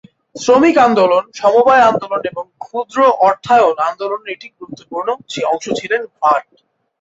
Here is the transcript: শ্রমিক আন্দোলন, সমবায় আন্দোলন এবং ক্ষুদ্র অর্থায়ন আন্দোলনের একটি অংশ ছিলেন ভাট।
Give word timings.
শ্রমিক 0.35 0.75
আন্দোলন, 0.77 1.23
সমবায় 1.35 1.83
আন্দোলন 1.83 2.21
এবং 2.31 2.45
ক্ষুদ্র 2.59 2.97
অর্থায়ন 3.27 3.77
আন্দোলনের 3.89 4.33
একটি 4.35 4.47
অংশ 5.51 5.65
ছিলেন 5.79 6.01
ভাট। 6.15 6.45